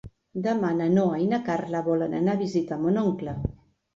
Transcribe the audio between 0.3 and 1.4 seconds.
Demà na Noa i na